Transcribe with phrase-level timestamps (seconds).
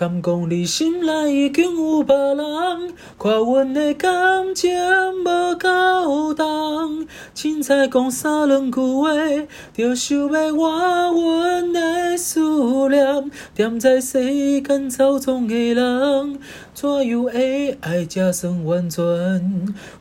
[0.00, 2.38] 敢讲你心内已经有别人，
[3.18, 4.70] 看阮的感情
[5.22, 9.10] 无够重，凊彩讲三两句话，
[9.74, 12.40] 就想要换阮的思
[12.88, 16.38] 念，踮在世间操纵的人，
[16.72, 19.04] 怎样会爱才算完全？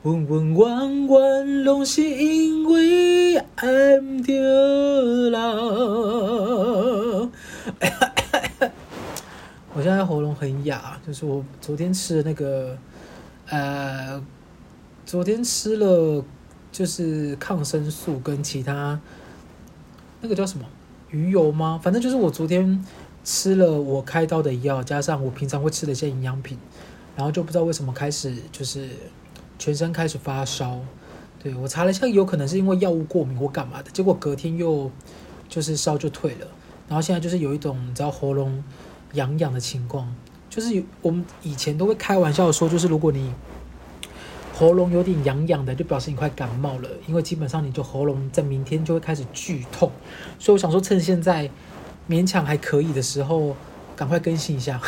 [0.04, 4.32] 温温弯弯，拢是因为爱不着
[5.30, 5.40] 人。
[9.80, 12.78] 我现在喉咙很哑，就是我昨天吃的那个，
[13.48, 14.22] 呃，
[15.06, 16.22] 昨天吃了
[16.70, 19.00] 就是抗生素跟其他
[20.20, 20.66] 那个叫什么
[21.12, 21.80] 鱼油吗？
[21.82, 22.84] 反正就是我昨天
[23.24, 26.58] 吃了我开刀的药，加上我平常会吃的一些营养品，
[27.16, 28.90] 然后就不知道为什么开始就是
[29.58, 30.82] 全身开始发烧。
[31.42, 34.92] 对，我查了一下，有可能是因为药物过敏或干嘛的，结果隔天又
[35.48, 36.48] 就是烧就退了，
[36.90, 38.62] 然后现在就是有一种你知道喉咙。
[39.14, 40.14] 痒痒的情况，
[40.50, 43.34] 就是我们以前都会开玩笑说，就是如果你
[44.54, 49.92] 喉咙有点痒痒的，就表示你快感冒了，因为基本上你就喉咙在明天就会开始剧痛。
[50.38, 51.50] 所以我想说，趁现在
[52.10, 53.56] 勉强还可以的时候，
[53.96, 54.82] 赶快更新一下，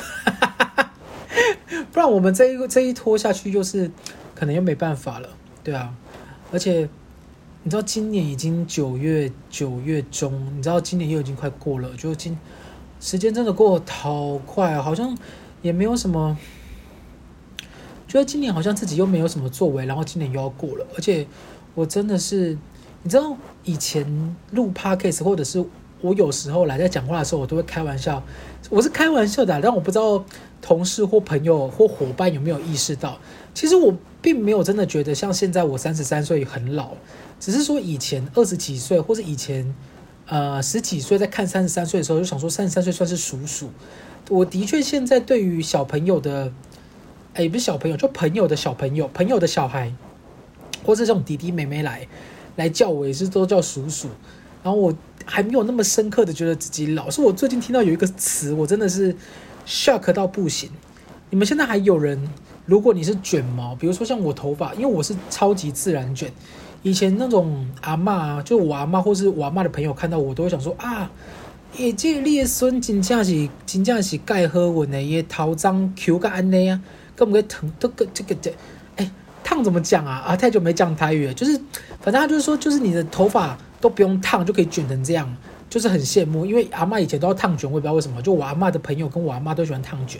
[1.92, 3.90] 不然我们这一这一拖下去，就是
[4.36, 5.30] 可能又没办法了。
[5.64, 5.94] 对啊，
[6.52, 6.90] 而且
[7.64, 12.38] 你知道今年已经九月九月中，你知道今年又已经快过了，就今。
[13.02, 15.18] 时间真的过得好快啊，好像
[15.64, 16.38] 也没有什么，
[18.08, 20.86] 觉得今年好像自己又没有什么作为，然后今年又要过了。
[20.96, 21.26] 而且
[21.74, 22.56] 我真的是，
[23.02, 25.66] 你知道以前录 podcast 或者是
[26.02, 28.24] 我有时候来在讲话的时候，我都会开玩笑，
[28.70, 30.24] 我是开玩笑的，但我不知道
[30.62, 33.18] 同事或朋友或伙伴有没有意识到，
[33.56, 36.92] 其实我并没有真的觉得像现在我三十三岁很老，
[37.40, 39.74] 只是说以前二十几岁或者以前。
[40.32, 43.70] 呃，十几岁在看三十三岁的时候，就想说三十三岁算是叔叔。
[44.30, 46.54] 我的确现在对于小朋友的，
[47.34, 49.94] 哎，不是小朋友，就朋友的小朋友，朋友的小孩，
[50.86, 52.08] 或者这种弟弟妹妹来
[52.56, 54.08] 来叫我，也是都叫叔叔。
[54.64, 57.10] 然后我还没有那么深刻的觉得自己老。
[57.10, 59.14] 是我最近听到有一个词，我真的是
[59.68, 60.70] shock 到不行。
[61.30, 62.30] 你们现在还有人，
[62.66, 66.32] 如果你是卷毛，比如说像我头发，因为我是超级自然卷。
[66.84, 71.10] 以前那种阿嬷啊，就我阿嬷或是我阿嬷的朋友看到我，都会想说啊，
[71.78, 76.82] 也，这个你的孙真正是真正是盖好运的，也头脏 Q 个安内啊，
[77.16, 78.52] 根本个烫都个这个这，
[78.96, 79.12] 哎，
[79.44, 80.24] 烫怎么讲啊？
[80.26, 81.56] 啊，太久没讲台语了，就是
[82.02, 85.32] 反正他就是说，就是你的头发都不用烫就可以卷成这样，
[85.70, 86.48] 就是很羡慕。
[86.48, 90.20] 因为阿嬷以前都要烫卷，我也不知道为什么，就我阿嬷的朋友跟我阿嬷都喜欢烫卷，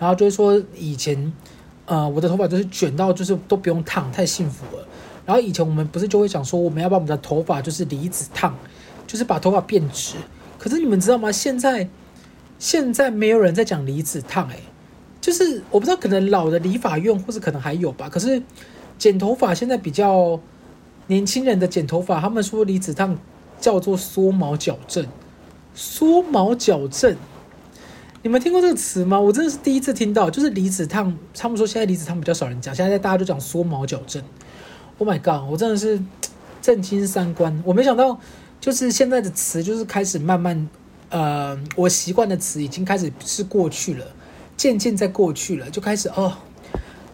[0.00, 1.32] 然后就是说以前
[1.86, 4.84] 呃我的头发就是卷到就是都不用烫，太幸福了。
[5.24, 8.54] 然后以前我们不是就会讲说，我们要把我们的头发就是离子烫，
[9.06, 10.16] 就是把头发变直。
[10.58, 11.30] 可是你们知道吗？
[11.30, 11.88] 现在
[12.58, 14.58] 现在没有人在讲离子烫，哎，
[15.20, 18.08] 就是我不知道，可能老的理发院或者可能还有吧。
[18.08, 18.42] 可是
[18.98, 20.40] 剪头发现在比较
[21.06, 23.18] 年轻人的剪头发，他们说离子烫
[23.60, 25.06] 叫做缩毛矫正，
[25.74, 27.16] 缩毛矫正，
[28.22, 29.20] 你们听过这个词吗？
[29.20, 34.22] 我真的是第一次听到，就是离子烫，他们说现在离子烫比较少人讲，现在大家都讲缩毛矫正。
[35.02, 35.50] Oh my god！
[35.50, 36.00] 我真的是
[36.60, 37.60] 震惊三观。
[37.66, 38.16] 我没想到，
[38.60, 40.68] 就是现在的词，就是开始慢慢，
[41.08, 44.06] 呃，我习惯的词已经开始是过去了，
[44.56, 46.32] 渐渐在过去了，就开始哦。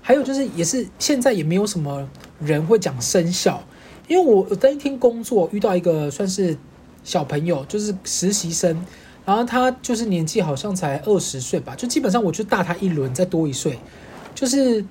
[0.02, 2.06] 还有就是，也是现在也没有什么
[2.38, 3.64] 人会讲生肖，
[4.06, 6.58] 因为我我那一天工作遇到一个算是
[7.02, 8.84] 小朋友，就是实习生，
[9.24, 13.78] 然后他就是年纪好像才二十岁吧，就基本上我就大他一轮，再多一岁，
[14.34, 14.84] 就是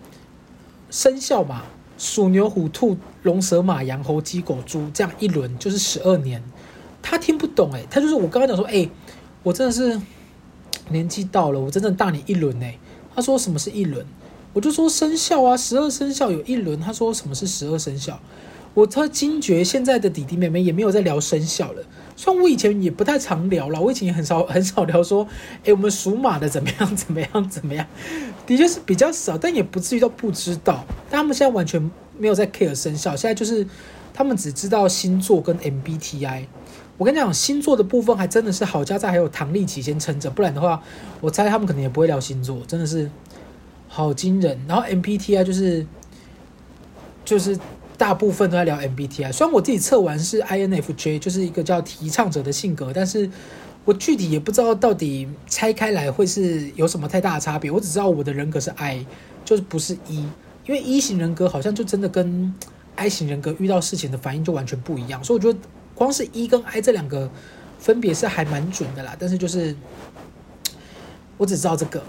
[0.90, 1.62] 生肖嘛。
[1.97, 6.41] 鼠、牛、虎、兔、龙、蛇、马、羊、猴、鸡、狗、猪，这样一轮就是十二年。
[7.02, 8.90] 他听不懂诶，他就是我刚刚讲说，诶，
[9.44, 10.00] 我真的是
[10.90, 12.78] 年纪到了，我真正大你一轮诶。
[13.16, 14.06] 他说什么是一轮？
[14.53, 16.80] 我就说生肖啊，十二生肖有一轮。
[16.80, 18.19] 他说什么是十二生肖？
[18.74, 21.84] 我才惊觉现在的弟弟妹妹也没有在聊生肖了。
[22.18, 25.26] 虽然我以前也不太常聊了，我以前也很少 很少聊说，
[25.64, 27.86] 诶，我们属马的怎么样 怎么样怎么样。
[28.48, 30.84] 的确是比较少，但也不至于到不知道。
[31.10, 31.80] 但他们现在完全
[32.18, 33.66] 没有在 care 生肖，现在就是
[34.14, 36.46] 他们只知道星座跟 MBTI。
[36.98, 40.81] 我跟你讲，星座的部分还真的是好家在还有唐立奇先撑着，不然的话，
[41.22, 43.12] 我猜他们可能也不会聊星座，真的是
[43.88, 44.60] 好惊人。
[44.68, 45.86] 然后 MBTI 就是
[47.24, 47.56] 就是
[47.98, 53.30] 大部分都在聊 MBTI，虽然我自己测完是 INFJ，就是一个叫提倡者的性格，但是。
[53.88, 57.72] 我具体也不知道到底拆开来会是有什么太大的差别。
[57.72, 59.06] 我只知道我的人格是 I，
[59.46, 60.30] 就是不是 E，
[60.66, 62.54] 因为 E 型人格好像就真的跟
[62.98, 65.24] I 型人格遇到事情的反应就完全不一样。
[65.24, 65.58] 所以我觉得
[65.96, 67.32] 光是 E 跟 I 这两个
[67.80, 69.16] 分别是还蛮准的啦。
[69.18, 69.74] 但是就是
[71.38, 72.04] 我只知道这个，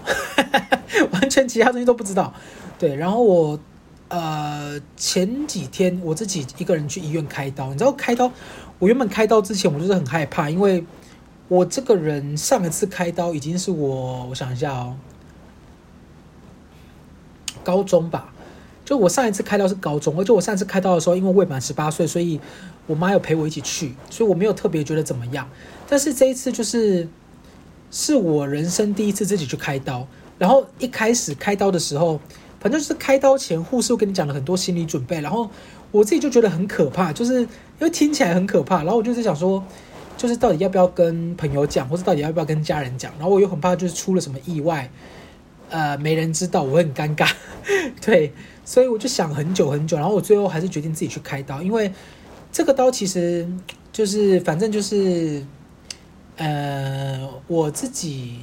[1.13, 2.33] 完全其他东西都不知道。
[2.77, 3.57] 对，然后我
[4.09, 8.31] 呃前几天我自己一个人去医院开刀，你知道开刀，
[8.77, 10.83] 我原本开刀之前我就是很害怕，因为
[11.47, 14.95] 我这个人上一次开刀已经是我我想一下哦，
[17.63, 18.33] 高中吧。
[18.85, 22.41] 就我上一次开刀是高中，而且我上次开刀的时候，因为未满十八岁，所以
[22.87, 25.47] 我妈有陪我一起去，所以我没有特别觉得怎么样。
[25.87, 27.07] 但是这一次就是
[27.91, 30.07] 是我人生第一次自己去开刀，
[30.39, 32.19] 然后一开始开刀的时候，
[32.59, 35.49] 反正就是开刀前护士会跟你讲了很多心理准备，然后
[35.91, 37.47] 我自己就觉得很可怕，就是因
[37.79, 39.63] 为听起来很可怕，然后我就在想说，
[40.17, 44.89] 就是到底要不要跟朋友讲，或者到底要不要跟家人讲，然后我又很怕就是出了什么意外，
[45.69, 47.31] 呃，没人知道，我很尴尬，
[48.01, 48.33] 对。
[48.65, 51.91] 所以我就想很久很久，然后我最后还是决定自己去开刀，因为
[52.51, 53.49] 这个刀其实
[53.91, 55.43] 就是反正就是，
[56.37, 58.41] 呃，我自己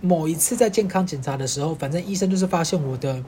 [0.00, 3.20] 某一次在健康检查的时候，反正医生就是发现我的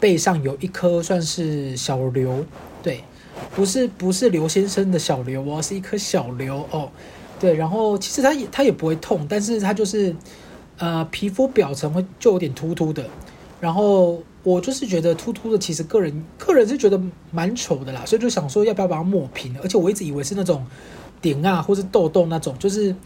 [0.00, 2.44] 背上有一颗算是小瘤，
[2.82, 3.04] 对，
[3.54, 6.90] 不是不是刘先生的小瘤哦，是一颗小瘤哦，
[7.38, 10.16] 对，然后其实它也它也不会痛，但是它就是
[10.78, 13.04] 呃皮肤表层会就有点突突的，
[13.60, 14.20] 然后。
[14.42, 16.98] 我就是觉得突突的，其实个人个人是觉得
[17.30, 19.54] 蛮丑的啦，所以就想说要不要把它抹平。
[19.60, 20.64] 而且我一直以为是那种
[21.20, 22.96] 点啊，或是痘痘那种，就是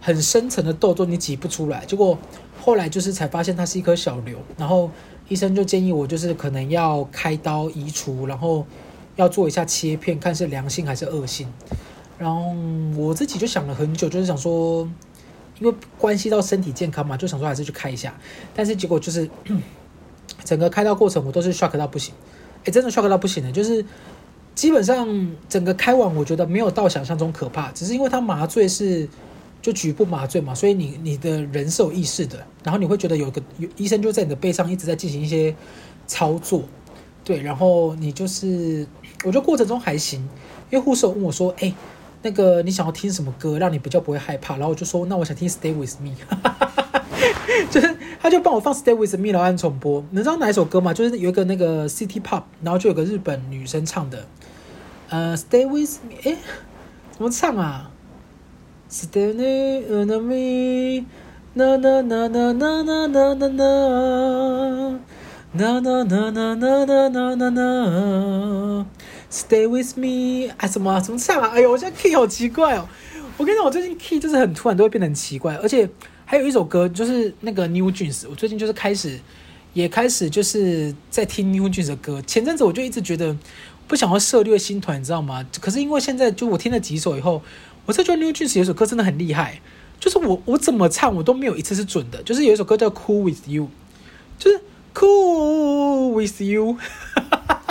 [0.00, 1.84] 很深层的痘痘，你挤不出来。
[1.84, 2.16] 结果
[2.60, 4.88] 后来就是才发现它是一颗小瘤，然后
[5.28, 8.66] 医生就建议我就是可能要开刀移除，然后
[9.16, 11.52] 要做一下切片，看是良性还是恶性。
[12.18, 12.54] 然后
[12.96, 14.88] 我自己就想了很久，就是想说，
[15.58, 18.14] 因为关系到身体健康嘛，就想说还是去开一下。
[18.54, 19.30] 但是结果就是。
[20.42, 22.12] 整个开刀过程我都是 shock 到不行，
[22.64, 23.84] 哎，真的 shock 到不行的，就是
[24.54, 29.08] 基本上整个开完，我觉得没有到想象中可怕，只是因为它麻醉是
[29.64, 35.56] 就局部麻醉嘛，所以你你的人是有意识的，然后你会觉得有个有医生就在你的背上一直在进行一些
[36.06, 36.64] 操作，
[37.24, 38.86] 对，然后你就是
[39.24, 40.20] 我觉得过程中还行，
[40.70, 41.72] 因为护士问我说，哎，
[42.20, 46.10] 那个你想要听什么歌，让你比较不会害怕，然后我就说，那我想听 Stay with me。
[47.70, 50.04] 就是，他就帮我放《Stay with Me》然后按重播。
[50.10, 50.92] 你知道哪一首歌吗？
[50.92, 54.26] 就是有一个那个 City Pop，然后就有个日本女生唱的，
[55.08, 56.36] 呃，《Stay with Me》诶，
[57.12, 57.90] 怎么唱啊
[58.88, 63.48] ？Stay with me，na na na na na na na na na
[65.54, 68.86] na na na na na na na
[69.30, 71.50] Stay with me，哎，什么怎么唱啊？
[71.54, 72.86] 哎呦，我现在 key 好奇怪哦！
[73.36, 75.88] 我跟你讲，我最近 key 就是很突然都会变得很奇怪，而且。
[76.26, 79.20] 还有一首歌，就是那个 New Jeans，我最近就是开始，
[79.74, 82.22] 也开始就是在听 New Jeans 的歌。
[82.22, 83.36] 前阵子我就一直觉得
[83.86, 85.46] 不想要涉猎新团，你知道吗？
[85.60, 87.42] 可是因为现在就我听了几首以后，
[87.86, 89.60] 我才觉得 New Jeans 有一首歌真的很厉害。
[90.00, 92.22] 就是我我怎么唱我都没有一次是准的。
[92.22, 93.68] 就是有一首歌叫 Cool with You，
[94.38, 94.60] 就是
[94.92, 96.76] Cool with You。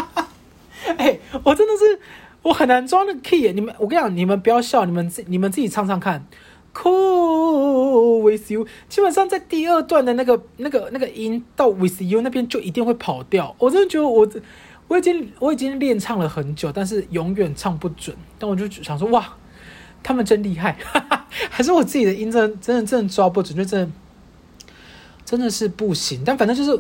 [0.98, 2.00] 哎，我真的是
[2.42, 3.51] 我很难抓那个 key。
[3.51, 6.25] 你们，我跟你讲，你们不要笑，你们自你们自己唱唱看。
[6.74, 13.56] Cool with you，基本上在第二段的那个、那个、那个音到 with you 那边就一定会跑掉。
[13.60, 14.27] 我真的觉得我
[14.88, 18.15] 我已经我已经练唱了很久，但是永远唱不准。
[18.39, 19.36] 但我就想说，哇，
[20.04, 23.92] 他们真厉害，哈哈，还是我自己的音真真的真的抓不准，就真的
[25.26, 26.22] 真的是不行。
[26.25, 26.80] 但反正就是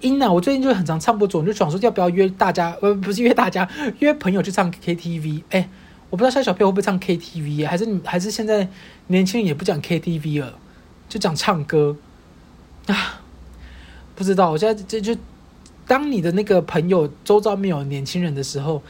[0.00, 3.68] 音呢、我最近就很常唱不准，就想说要不要约大家，呃，不是约大家，
[4.00, 5.68] 约朋友去唱 KTV，哎。
[6.08, 8.68] 我不知道现在小朋会不会唱 KTV，还是还是现在
[9.08, 10.56] 年轻人也不讲 KTV 了，
[11.08, 11.96] 就讲唱歌
[12.86, 13.20] 啊？
[14.14, 15.16] 不知道，我现在这就
[15.84, 18.84] 当你的那个朋友周遭没有年轻人的时候，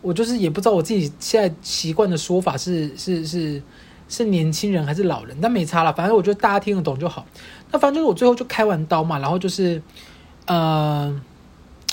[0.00, 3.62] 我就是也不知道我自己现在习惯的说法是是是
[4.08, 7.26] 是年轻人还是老人，但没差了，反正我觉得大家听得懂就好。
[7.70, 9.82] 那反正就是我最后就开完刀嘛，然后就是
[10.46, 11.20] 呃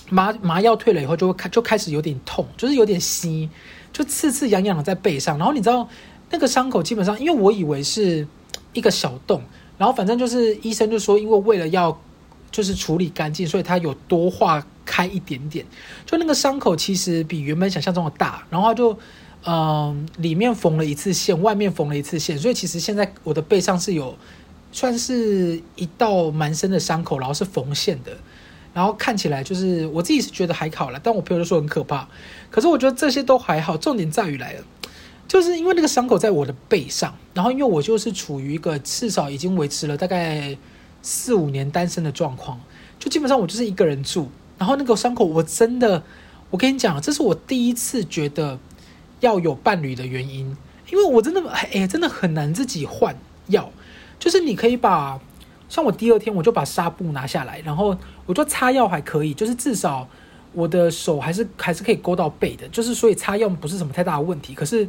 [0.09, 3.49] 麻麻药退了以后就会开就开始有点痛，就是有点吸。
[3.93, 5.87] 就刺刺痒痒的在背上，然后你知道
[6.29, 8.27] 那个伤口基本上，因为我以为是
[8.73, 9.41] 一个小洞，
[9.77, 11.97] 然后反正就是医生就说，因为为了要
[12.51, 15.65] 就是处理干净，所以他有多化开一点点，
[16.05, 18.97] 就那个伤口其实比原本想象中的大，然后就
[19.47, 24.17] 嗯、里面缝了一次线，外面缝了一次线，所以其实现在我的背上是有
[24.71, 28.11] 算是一道蛮深的伤口，然后是缝线的。
[28.73, 32.07] 然后看起来就是我自己是觉得还好了，但我朋友就说很可怕。
[32.49, 34.63] 可是我觉得这些都还好，重点在于来了，
[35.27, 40.57] 就是因为那个伤口在我的背上，然后因为我就是处于一个至少已经维持了大概
[41.05, 42.59] 四五年单身的状况，
[42.97, 44.27] 就基本上我就是一个人住。
[44.57, 46.01] 然后那个伤口我真的，
[46.49, 48.57] 我跟你讲，这是我第一次觉得
[49.19, 50.57] 要有伴侣的原因，
[50.91, 53.15] 因为我真的哎，真的很难自己换
[53.47, 53.69] 药，
[54.17, 55.19] 就是你可以把。
[55.67, 60.07] 像我第二天我就把纱布拿下来，然后我就擦药还可以，就是至少
[60.53, 64.53] 我的手还是还是可以勾到背的，就是所以擦药不是什么太大的问题。
[64.53, 64.87] 可是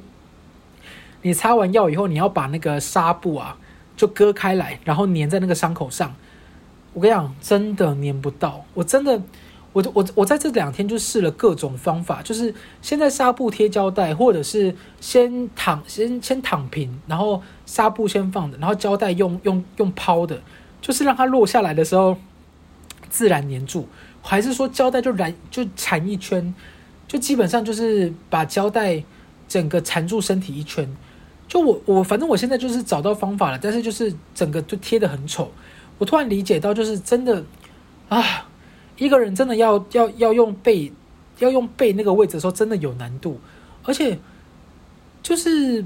[1.22, 3.56] 你擦完药以后，你要把那个纱布啊
[3.96, 6.14] 就割开来，然后粘在那个伤口上。
[6.92, 9.20] 我跟你讲，真的粘不到，我真的。
[9.72, 20.40] 我我我在这两天就试了各种方法，就是先在纱布贴胶带，或者是先躺先先躺平，然后纱布先放着，然后胶带用用用抛的，
[20.80, 22.16] 就是让它落下来的时候
[23.10, 23.86] 自然粘住，
[24.22, 26.54] 还是说胶带就染就缠一圈，
[27.06, 29.04] 就基本上就是把胶带
[29.46, 30.88] 整个缠住身体一圈。
[31.56, 35.50] 就我我反正我现在就是找到方法了，但是就是整个就贴得很丑。
[35.96, 37.42] 我突然理解到，就是真的
[38.10, 38.46] 啊。
[38.98, 40.92] 一个人真的要要要用背，
[41.38, 43.40] 要用背那个位置的时候，真的有难度。
[43.84, 44.18] 而且，
[45.22, 45.82] 就是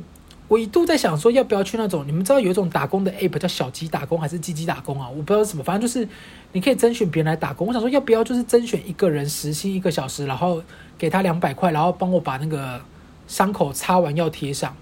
[0.49, 5.09] 我一度在想说，要不要去那种你们知道有一种打工的 app 叫小鸡打工还是鸡鸡打工啊？
[5.09, 6.09] 我不知道什么，反正就是
[6.53, 7.69] 你可以甄选别人来打工。
[7.69, 10.61] 我想说，要不要就是甄选一个人时薪一个小时，然后
[10.99, 12.81] 给他两百块，然后帮我把那个
[13.29, 14.77] 伤口擦完药贴上。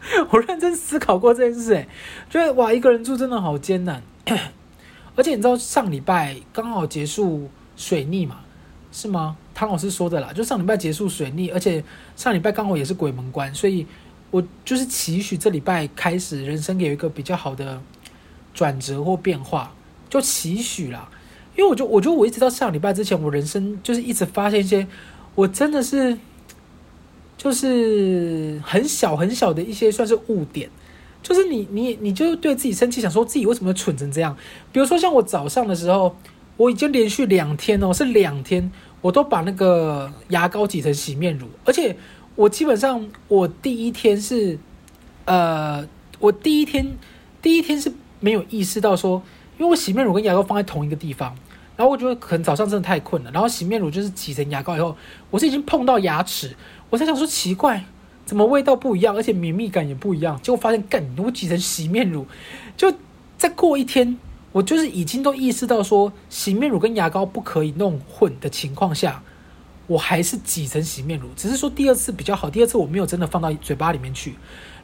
[0.30, 1.88] 我认真思考过这件事，哎，
[2.30, 4.02] 觉得哇，一个人住真的好艰难。
[5.16, 7.48] 而且你知道上礼拜刚好结束。
[7.80, 8.40] 水逆嘛，
[8.90, 9.36] 是吗？
[9.54, 11.84] 汤老师说的啦，就上礼拜结束水逆，而且
[12.16, 13.86] 上礼拜刚好也是鬼门关，所以
[14.32, 17.80] 我就是期许这礼拜开始人生有一个比较好的
[18.52, 19.72] 转折或变化，
[20.10, 21.08] 就期许啦。
[21.56, 24.84] 因为我就我觉得我一直到上礼拜之前，我人生就是一直发现一些
[25.36, 26.18] 我真的是
[27.38, 30.68] 就是很小很小的一些算是误点，
[31.22, 34.36] 就是你你你就对自己生气，想说自己为什么蠢成这样。
[34.70, 36.14] 比如说像我早上的时候。
[36.58, 38.68] 我已经连续两天哦，是两天，
[39.00, 41.96] 我都把那个牙膏挤成洗面乳，而且
[42.34, 44.58] 我基本上我第一天是，
[45.24, 45.86] 呃，
[46.18, 46.98] 我第一天
[47.40, 49.22] 第一天是没有意识到说，
[49.56, 51.32] 因为我洗面乳跟牙膏放在同一个地方，
[51.78, 54.96] 然后我觉得可能早上真的太困了，然后洗面乳就是挤成牙膏以后，
[55.30, 56.56] 我是已经碰到牙齿，
[56.90, 57.84] 我才想说奇怪，
[58.26, 62.26] 怎么味道不一样，而且绵密感也不一样，结果发现干，我挤成洗面乳，
[62.76, 62.92] 就
[63.36, 64.18] 再过一天。
[64.50, 69.22] 我就是已经都意识到说，洗面乳跟牙膏不可以弄混的情况下，
[69.86, 71.28] 我还是挤成洗面乳。
[71.36, 74.34] 只是说第二次比较好，第二次我没有真的放到嘴巴里面去。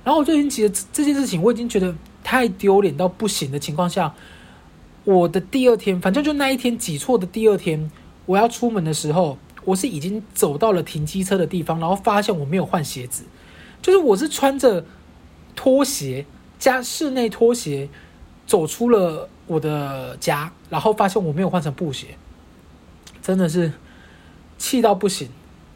[0.05, 4.15] 然后我就已经觉得这件事情，我已经觉得太丢脸到不行的情况下，
[5.04, 7.90] 我的第二天，反正就那一天挤错的第二天，
[8.26, 13.25] 我要出门的时候，我是已经走到了停机车的地方，然后发现我没有换鞋子，
[13.80, 14.84] 就是我是穿着
[15.54, 16.26] 拖鞋
[16.58, 17.88] 加室内拖鞋
[18.46, 19.28] 走出了。
[19.46, 22.16] 我的家，然后发现我没有换成布鞋，
[23.20, 23.70] 真的是
[24.56, 25.28] 气到不行。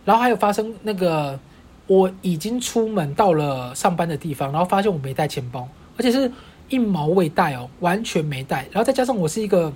[0.06, 1.38] 然后还有发生那个，
[1.86, 5.68] 我已经出门到了上班的地方，然后发现我没带钱包，
[5.98, 6.32] 而且是
[6.68, 8.66] 一毛未带哦，完全没带。
[8.70, 9.72] 然后再加上我是一个，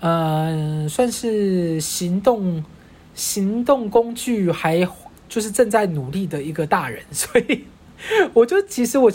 [0.00, 2.64] 呃，算是行动
[3.14, 4.86] 行动工具还
[5.28, 7.64] 就是正在努力的一个大人， 所以。
[8.34, 9.10] 我就其实我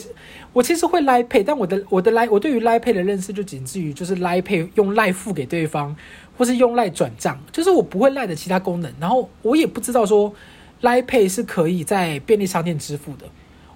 [0.51, 5.95] 我其实会 Line Pay，但我的我的 Line 我对于 Line Pay 的认识就仅止于就是 Line Pay 用赖付给对方，
[6.35, 8.91] 或是用赖转账，就是我不会赖的其他功能。
[8.99, 10.33] 然后我也不知道说
[10.81, 13.27] Line Pay 是可以在便利商店支付的，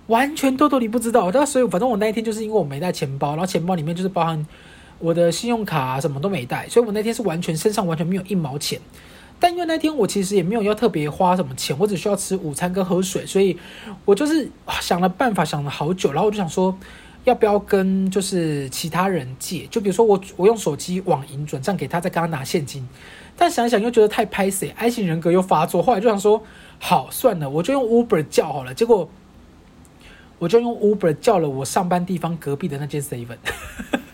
[0.07, 1.31] 完全都都你不知道。
[1.31, 4.45] 但所以反正我那一天就是因为我没带钱包，然后钱包里面就是包含
[4.99, 8.79] 我的信用卡什么都没带，所以我那天是完全身上完全没有一毛钱。
[9.39, 13.57] 但因为那天我其实也没有要特别花什么钱，我只需要吃午餐跟喝水，所以
[14.05, 16.73] 我就是想了办法，想了好久，然后我就想说，
[17.25, 19.67] 要不要跟就是其他人借？
[19.69, 22.87] 就比如说我我用手机网银转账给他，再跟他拿现金。
[23.35, 25.83] 但想一想又觉得太拍谢，I 型人格又发作。
[25.83, 26.41] 后来就想说，
[26.79, 28.73] 好算了，我就用 Uber 叫好了。
[28.73, 29.09] 结果
[30.43, 33.37] 我就用 Uber 叫了我上班地方隔壁的那间 Seven，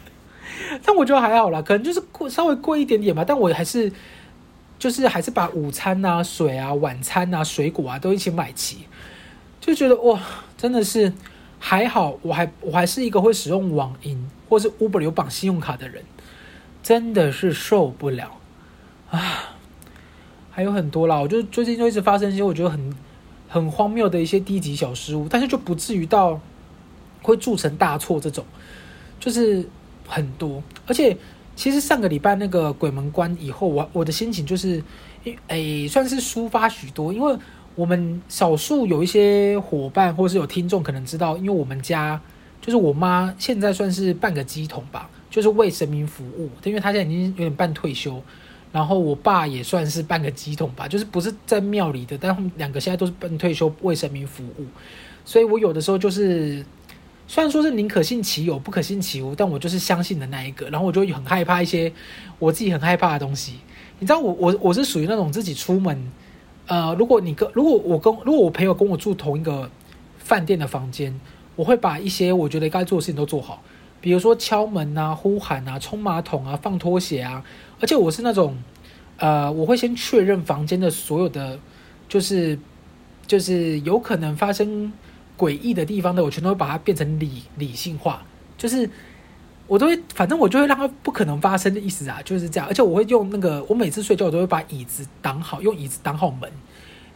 [0.85, 3.91] 但我觉得还好啦，可能就是贵稍微贵一点点吧，但我还是。
[4.79, 8.77] 就是还是把午餐啊、水啊、晚餐啊、水果啊都一起买齐，
[9.59, 10.17] 就觉得哇，
[10.57, 11.11] 真的是
[11.59, 16.01] 还好，我还我还是一个会使用网银或是 Uber 有绑信用卡的人，
[16.81, 18.37] 真的是受不了
[19.11, 19.55] 啊！
[20.49, 22.95] 还有很多啦，我就最近就一直发生一些我觉得很
[23.49, 26.39] 很荒谬的一些低级小失误，但是就不至于到
[27.21, 28.45] 会铸成大错这种，
[29.19, 29.67] 就是
[30.07, 31.17] 很多，而且。
[31.55, 34.81] 其实上个礼拜那个鬼门关以后，我我的心情就是，
[35.47, 37.11] 诶，算是抒发许多。
[37.11, 37.37] 因为
[37.75, 42.21] 我们少数有一些伙伴或是有听众可能知道，因为我们家
[42.61, 46.49] 就是我妈现在算是半个鸡桶吧，就是为神明服务。
[46.63, 48.23] 因为她现在已经有点半退休，
[48.71, 54.65] 然后我爸也算是半个乩童吧，就是不是在庙里的，但他们两个现在都是半退休为神明服务。
[55.25, 56.63] 所以我有的时候就是
[57.27, 60.69] 虽然说是宁可信其有，不可信其无，但我就是相信的那一个。
[60.69, 61.91] 然后我就很害怕一些
[62.37, 63.55] 我自己很害怕的东西。
[63.99, 66.11] 你知道我我我是属于那种自己出门，
[66.67, 69.69] 呃，如果你跟如果我跟如果我朋友跟我住同一个
[70.19, 71.19] 饭店的房间，
[71.55, 73.61] 我会把一些我觉得该做的事情都做好，
[73.99, 77.43] 比如说敲门啊、呼喊啊、冲马桶啊、放拖鞋啊。
[77.79, 78.57] 而且我是那种，
[79.17, 81.59] 呃，我会先确认房间的所有的，
[82.07, 82.57] 就是
[83.27, 84.91] 就是有可能发生。
[85.39, 88.21] 诡异的地方的，我全都会把它变成理理性化，
[88.57, 88.89] 就是
[89.67, 92.67] 我都会，反正我就会让它不可能发生的意思啊，就是这样。
[92.67, 96.51] 而且我会用那个，我每次睡觉我都会把椅子挡好，用椅子挡好门，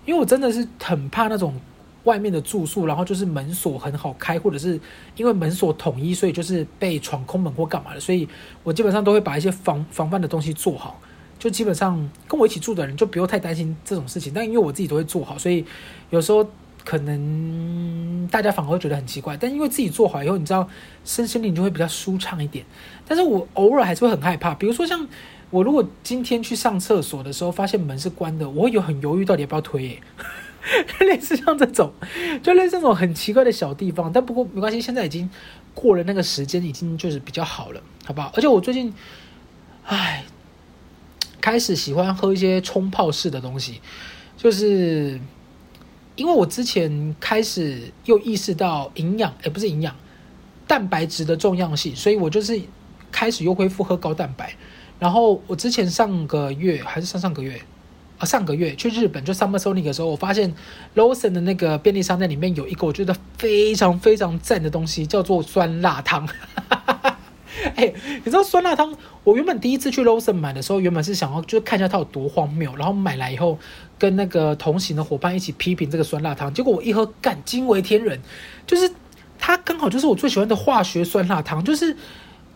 [0.05, 1.53] 因为我真的是很怕那种
[2.04, 4.80] 外面的住宿，然后就是门锁很好开，或者是
[5.16, 8.28] 因为门锁统一，所以就是被闯空门或干嘛的，所以
[8.64, 11.00] 我基本上都会把一些防防范的东西做好，
[11.40, 14.32] 就基本上跟我一起住的人就不用太担心这种事情。
[14.34, 15.66] 但因为我自己都会做好，所以
[16.10, 16.48] 有时候。
[16.86, 20.68] 可能大家反而会觉得很奇怪，但因为自己做好以后，你知道
[21.06, 22.66] 身心灵就会比较舒畅一点。
[23.08, 25.08] 但是我偶尔还是会很害怕，比如说像
[25.50, 29.98] 我如果今天去上厕所的时候，发现门是关的，我会有很犹豫到底要不要推
[31.01, 31.93] 类似像这种，
[32.41, 34.12] 就类似这种很奇怪的小地方。
[34.12, 35.29] 但不过没关系，现在已经
[35.74, 38.32] 过了那个时间，已经就是比较好了，好不好？
[38.36, 38.93] 而且我最近，
[39.86, 40.24] 唉，
[41.41, 43.82] 开始喜欢喝一些冲泡式的东西，
[44.38, 45.20] 就是。
[46.15, 49.96] 因为我之前开始又意识到营养，诶，不是营养，
[50.67, 52.62] 蛋白质的重要性，所以我就是
[53.12, 54.55] 开始又恢复喝高蛋白。
[55.00, 57.60] 然后我之前上个月还是上上个月
[58.25, 60.53] 上个月去日本就 Summer Sonic 的时候，我发现
[60.96, 66.27] Lawson 的那个便利商店里面有一个我觉得非常非常赞的东西，叫做酸辣汤。
[67.75, 68.94] 哎，你知道酸辣汤？
[69.24, 73.58] 我原本第一次去 Lawson 买的时候，原本是想要就是看一下它有多荒谬，然后买来以后
[73.98, 76.53] 跟那个同行的伙伴一起批评这个酸辣汤。
[76.53, 78.20] 结果我一喝，干，惊为天人，
[78.68, 78.92] 就是
[79.39, 81.96] 它刚好就是我最喜欢的化学酸辣汤，就是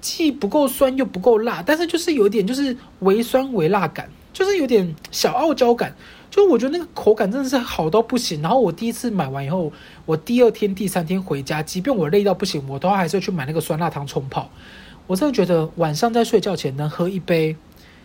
[0.02, 5.96] 既不够酸又不够辣，但是就是有点就是微酸微辣感，就是有点小傲娇感。
[6.30, 8.40] 就我觉得那个口感真的是好到不行。
[8.40, 9.74] 然后我第一次买完以后，
[10.06, 14.48] 我第二天、第三天回家，即便我累到不行，我都还是去买那个酸辣汤冲泡。
[15.08, 17.56] 我真的觉得晚上在睡觉前能喝一杯，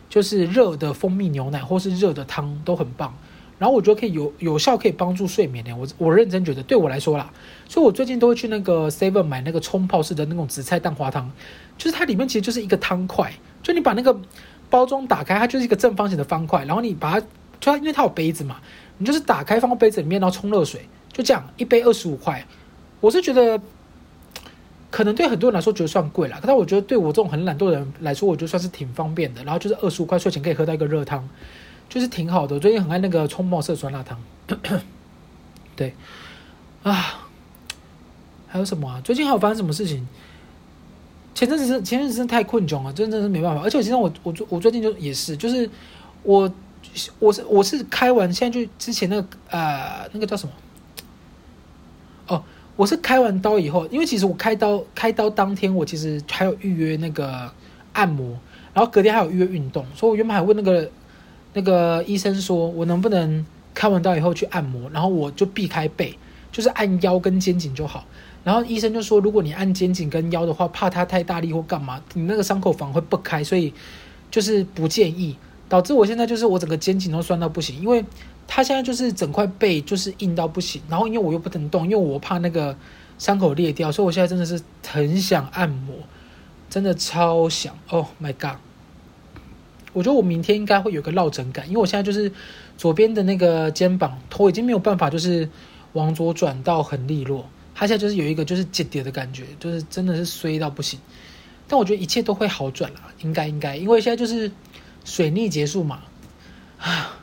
[0.08, 3.14] 就是热的蜂蜜牛奶或是热的汤都很棒。
[3.58, 5.76] 然后我觉得可以有有效可以帮助睡眠的。
[5.76, 7.30] 我我认真觉得对我来说啦，
[7.68, 11.30] 所以我最近都会去那个 Seven 买那个冲泡式的那种紫菜蛋花汤，
[11.76, 14.16] 就是它里面其实就是一个汤块，就你把那个
[14.72, 17.26] 包装打开，它就是一个正方形的方块，然后你把它
[17.60, 18.56] 就它因为它有杯子嘛，
[18.98, 22.44] 你就是打开放到杯子里面，然后冲热水，就这样一杯二十五块。
[23.00, 23.60] 我是觉得。
[24.94, 29.42] 可能对很多人来说觉得算贵了，但我觉得对我这种很懒惰的人来说，我觉得算是挺方便的。
[29.42, 31.26] 然后就是二十五块睡前可以喝到一个热汤，
[31.88, 32.60] 就是挺好的。
[32.60, 34.20] 最近很爱那个冲泡式酸辣汤。
[35.74, 35.94] 对，
[36.82, 37.26] 啊，
[38.46, 39.00] 还有什么啊？
[39.02, 40.06] 最近还有发生什么事情？
[41.34, 43.62] 前阵子是前阵子真的太困窘了，真的是没办法。
[43.62, 45.68] 而且我其实我我我最近就也是，就是
[46.22, 46.52] 我
[47.18, 50.52] 我是我是开完现在就之前那个呃那个叫什么？
[52.28, 52.42] 哦。
[52.74, 57.52] 我是开完刀以后，因为其实我开刀开刀当天，我其实还有预约那个
[57.92, 58.30] 按摩，
[58.72, 60.90] 然后隔天还有预约运动，所以我原本还问那个
[61.52, 66.18] 那个医生说，我能不能开完刀以后去按摩，然后我就避开背，
[66.50, 68.06] 就是按腰跟肩颈就好。
[68.44, 73.72] 然后医生就说，如果你按肩颈跟腰的话，怕它太大力或干嘛，你那个伤口反而会不开，所以
[74.30, 75.36] 就是不建议。
[75.68, 78.04] 导致我现在就是我整个肩颈都酸到不行，因为。
[78.54, 82.76] 他现在就是整块背就是硬到不行，然后因为我又不能动，因为我怕那个
[83.16, 85.94] 伤口裂掉，所以我现在真的是很想按摩，
[86.68, 87.74] 真的超想。
[87.88, 88.58] Oh my god！
[89.94, 92.30] 我觉得我明天应该会有个落枕感，因为我现在就是
[92.76, 95.48] 左边的那个肩膀头已经没有办法就是
[95.94, 100.98] 往左转到很利落，他现在就是有一个就是折叠的感觉，就是真的是衰到不行。
[101.68, 104.50] 但我觉得一切都会好转了，应该应该，因为现在就是
[105.04, 106.02] 水逆结束嘛，
[106.78, 107.18] 啊。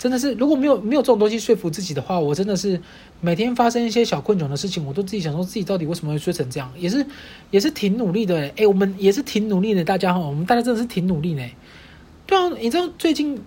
[0.00, 2.80] 真的是，如果没有没有这种东西说服自己的话，我真的是
[3.20, 7.04] 每天发生一些小困窘的事情，我都自己想说自己到底为什么会衰成这样，也是
[7.50, 11.46] 也是挺努力的诶，我们也是挺努力的，大家哈，我们大家真的是挺努力的。
[12.26, 13.38] 对啊，你知道最近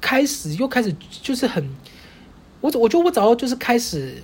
[0.00, 0.92] 开始又开始
[1.22, 1.64] 就是很，
[2.60, 4.16] 我我觉得我早就是开始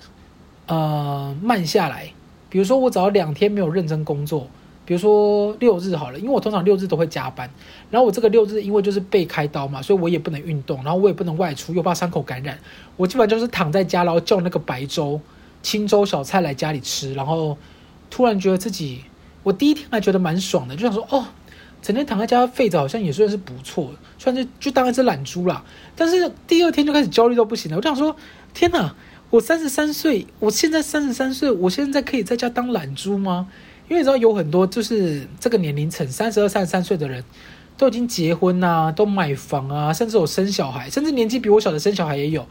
[0.69, 2.13] 呃慢下来，
[2.49, 4.47] 比如说我只要两天没有认真工作。
[4.87, 7.51] 比如说六日好了，因为我通常六日都会加班，
[7.91, 12.59] 然后我这个六日因为就是被开刀嘛，所以我也不能运动，然后我也不能外出，又怕伤口感染，
[12.97, 15.21] 我基本上就是躺在家，然后叫那个白粥、
[15.63, 17.59] 清粥小菜来家里吃，然后
[18.09, 19.03] 突然觉得自己，
[19.43, 21.27] 我第一天还觉得蛮爽的，就想说哦，
[21.83, 25.63] 整天躺在家废着好像也算是不错，算是就当一只懒猪啦。
[25.95, 28.17] 但是第二天就开始焦虑到不行了，我就想说
[28.55, 28.95] 天哪，
[29.31, 33.47] 我三十三岁，我现在三十三岁，我现在可以在家当懒猪吗？
[33.87, 37.23] 因为你知道有很多就是这个年龄层，三十二、三十三岁的人，
[37.77, 42.47] 都已经结婚啊，都买房啊，甚至有生小孩，甚至年纪比我小的生小孩也有。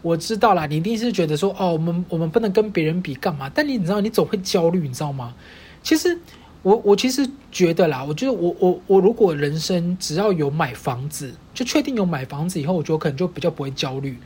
[0.00, 3.50] 我知道啦，你一定是觉得说，哦，我们我们不能跟别人比，干嘛？
[3.54, 5.34] 但你你知道，你总会焦虑，你知道吗？
[5.82, 6.18] 其实
[6.62, 14.16] 我我其实觉得啦，我觉得我我我如果人生只要有买房子，就确定有买房子以后，我觉得可能就比较不会焦虑。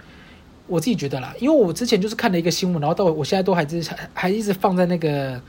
[0.67, 5.41] 我自己觉得啦，因为我之前就是看了一个新闻，然后到我现在都还是还还一直放在那个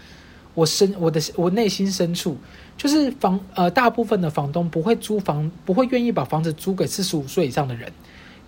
[0.53, 2.37] 我深我的我内心深处，
[2.77, 7.91] 就是房呃大部分的房东不会租房，不会愿意把房子租给四十五岁以上的人，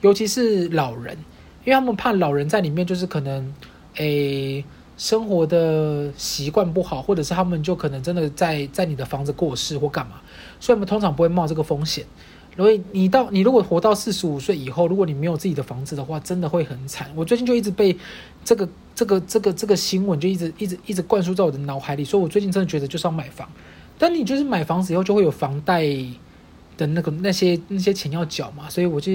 [0.01, 1.17] 尤其是老人。
[1.65, 3.53] 因为他们怕老人在里面，就是可能，
[3.95, 4.63] 诶，
[4.97, 10.21] 生活的习惯不好，或者是他们就可能真的在在你的房子过世或干嘛，
[10.61, 12.05] 所以我们通常不会冒这个风险。
[12.59, 17.09] 所以你到你如果活到四十五岁以后，如果你没有自己的房子的话，真的会很惨。
[17.15, 17.97] 我最近就一直被
[18.43, 23.49] 这个这个这个这个新闻就一直一直一直灌输在我的脑海里，所以我最近真的觉得就是要买房。
[23.97, 25.83] 但你就是买房子以后就会有房贷
[26.77, 29.11] 的那个那些那些钱要缴嘛，所以我就。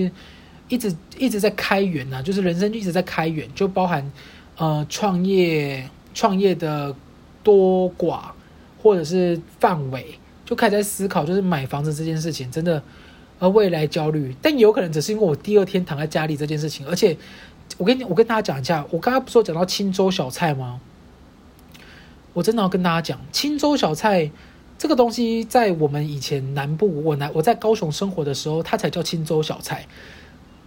[0.66, 4.10] 一直一直在开源呐、啊，就是人生就一直在开源，就包含
[4.56, 6.96] 呃创业创业的
[7.42, 8.20] 多寡
[8.82, 12.82] 或者是范围，就开始在思考，就是买房子这件事情真的，
[13.38, 17.16] 而未来焦虑，但有可能只是因为我第二天躺在家里这件事情，而且
[17.78, 20.80] 我跟你我跟大家讲一下，我刚刚不是有讲到青粥小菜吗？
[22.32, 24.30] 我真的要跟大家讲，青粥小菜
[24.76, 29.86] 这个东西，在我们以前南部，我南我在高雄生活的时候，它才叫青粥小菜。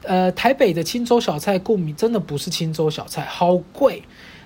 [0.03, 4.03] 呃，台北的青粥小菜，顾名真的不是青粥小菜，好贵。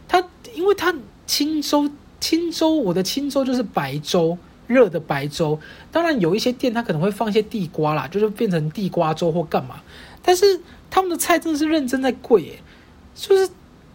[0.08, 0.24] 它
[0.56, 0.96] 因为它
[1.28, 4.38] 青粥，青粥，我的青粥就是白粥，
[4.72, 5.60] 热的白粥。
[5.92, 9.82] 当然有一些店它可能会放一些地瓜啦，就是变成地瓜粥或干嘛。
[10.22, 12.60] 但是他们的菜真的是认真在贵耶，
[13.14, 13.50] 就是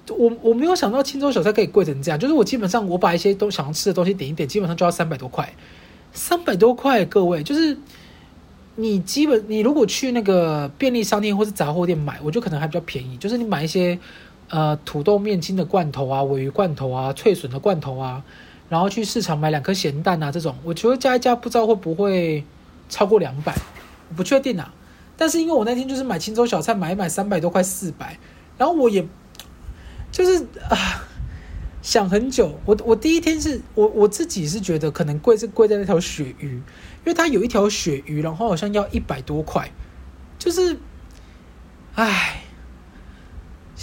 [0.08, 2.18] 我我没有想到青州小菜可以贵成这样。
[2.18, 5.52] 就是我基本上我把一些都想要吃的东西点一点，基本上就要三百多块，
[6.12, 7.76] 三百多块，各位就是。
[8.78, 13.16] 你基本你如果去那个便利商店或是杂货店买，我觉得可能还比较便宜。
[13.16, 13.98] 就是你买一些
[14.50, 18.22] 呃土豆面筋的罐头啊、鮪鱼罐头啊、脆笋的罐头啊，
[18.68, 22.44] 然后去市场买两颗咸蛋啊，这种我觉得加一加不知道会不会
[22.88, 23.54] 超过两百，
[24.08, 24.72] 我不确定啊。
[25.16, 28.18] 但是因为我那天就是买清粥小菜买一买三百多块四百，
[28.58, 29.06] 然后我也
[30.10, 31.04] 就是啊
[31.82, 36.60] 想很久，我我第一天是我我自己是觉得可能贵是贵在那条鳕鱼。
[37.04, 39.70] 因为它有一条鳕鱼，然后好像要一百多块，
[40.40, 40.76] 就是，
[41.94, 42.42] 唉，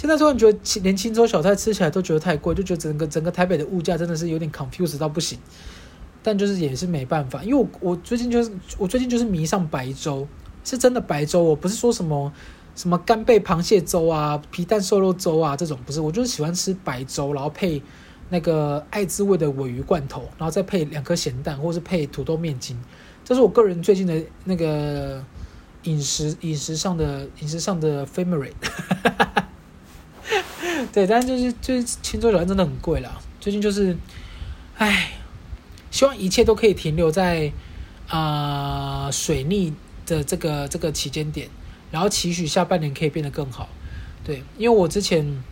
[0.04, 5.38] 现在突然觉得连清粥小菜吃起来都觉得太贵，就觉得整个整个台北的物价真的是有点 confused 到不行。
[6.22, 10.28] 但就是也是没办法，因为我我最近就是我最近就是迷上白粥，
[10.62, 12.30] 是真的白粥，我不是说什么
[12.74, 17.80] 什么干贝螃蟹粥啊、皮蛋瘦肉粥啊这种，不是，我就是喜欢吃白粥，然后配
[18.28, 22.78] 那个爱滋味的尾鱼罐头，然后再配两颗咸蛋，或是配土豆面筋。
[23.24, 25.24] 这是我个人最近的那个
[25.84, 28.52] 饮食饮食上的饮食上的 favorite，
[30.94, 33.20] 对，但是就是就是清粥小菜真的很贵啦。
[33.40, 33.96] 最近就是，
[34.76, 35.10] 唉，
[35.90, 37.50] 希望一切都可以停留在
[38.06, 39.74] 啊、水逆
[40.06, 41.48] 的这个这个期间点，
[41.90, 43.68] 然后期许下半年可以变得更好。
[44.22, 45.42] 对，因为我之前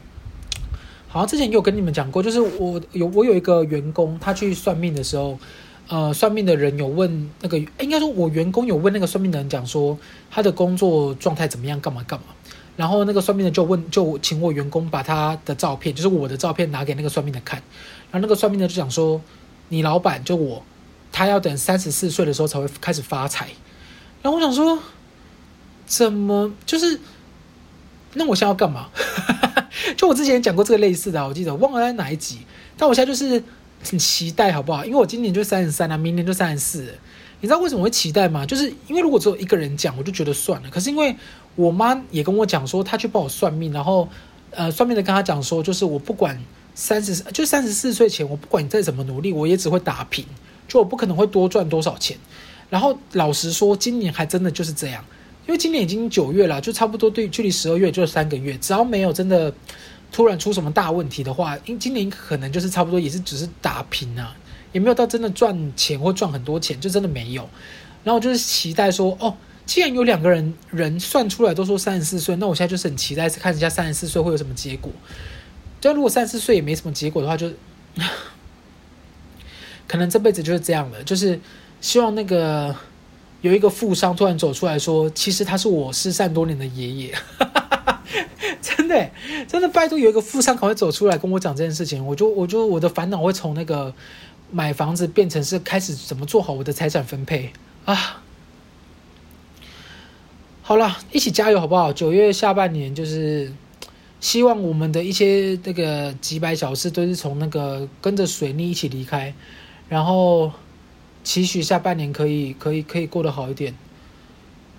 [1.09, 5.37] 好像之前有跟你们讲过，就是我有我有一个员工，他去算命的时候。
[5.89, 9.99] 呃，算命的人有问那个，应该说我员工有问那个算命的人讲说
[10.31, 12.27] 他的工作状态怎么样，干嘛干嘛。
[12.77, 17.63] 然后那个算命的就问，就请我员工把他的照片，就是我的照片拿给那个算命的看。
[18.11, 19.21] 然后那个算命的就讲说，
[19.69, 20.63] 你老板就我，
[21.11, 23.49] 他要等三十四岁的时候才会开始发财。
[24.23, 24.79] 然后我想说，
[25.87, 27.01] 怎么就是？
[28.15, 28.89] 那我现在要干嘛？
[29.97, 32.41] 就我之前讲过这个类似的，我记得忘了在哪一集。
[32.77, 33.43] 但我现在就是。
[33.85, 34.85] 很期待，好不好？
[34.85, 36.95] 因为我今年就三十三了，明年就三十四。
[37.43, 38.47] 你知道为什么会期待吗？
[38.47, 40.71] 就是因为如果只有一个人讲，我就觉得算了。
[40.71, 41.15] 可是因为
[41.57, 44.09] 我妈也跟我讲说，她去帮我算命，然后
[44.53, 46.41] 呃，算命的跟她讲说，就是我不管
[46.75, 50.25] 三十，就三十四岁前，我不管你再怎么努力，我也只会打平，
[50.67, 52.17] 就我不可能会多赚多少钱。
[52.71, 55.05] 然后老实说，今年还真的就是这样，
[55.47, 59.53] 因为今年已经九月了，就差不多对距离十二月就是三个月，只要没有真的。
[60.15, 64.37] 突然出什么大问题的话，因今年可能就是差不多也是只是打平啊，
[64.73, 67.49] 也没有到真的赚钱或赚很多钱，就真的没有。
[68.05, 74.91] 然后就是期待说，哦，既然有两个人人算出来都说三十四岁，那我现在就是很期待看一下三十四岁会有什么结果。
[75.81, 77.51] 就如果三十四岁也没什么结果的话，就
[79.87, 81.03] 可能这辈子就是这样了。
[81.05, 81.39] 就是
[81.81, 82.75] 希望那个
[83.41, 87.15] 有一个富商突然走出来说，其实他是我失散多年的爷爷。
[88.61, 89.11] 真的，
[89.49, 93.93] 真的，拜托有一个富商赶快走出来跟我讲这件事情，我就我就我的烦恼会从那个
[94.53, 97.53] 买房子变成是开始怎么做好我的财产分配
[97.85, 98.23] 啊。
[100.63, 101.93] 好了，一起加油好不好？
[101.93, 103.53] 九月下半年就是
[104.21, 109.35] 希望我们的一些那个几百小时都是从那个跟着水逆一起离开，
[109.89, 110.53] 然后
[111.25, 113.75] 期许下半年可以可以可以过得好一点。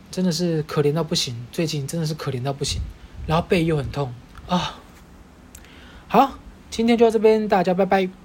[0.10, 2.80] 真的是可怜到不行，最近真的是可怜到不行，
[3.26, 4.14] 然后背又很痛
[4.48, 4.80] 啊。
[6.08, 6.38] 好，
[6.70, 8.23] 今天就到这边，大家拜拜。